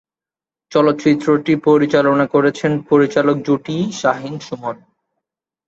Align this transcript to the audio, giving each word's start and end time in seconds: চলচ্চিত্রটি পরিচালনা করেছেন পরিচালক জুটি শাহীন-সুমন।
চলচ্চিত্রটি 0.71 1.53
পরিচালনা 1.67 2.25
করেছেন 2.25 2.71
পরিচালক 2.89 3.37
জুটি 3.45 3.77
শাহীন-সুমন। 3.91 4.75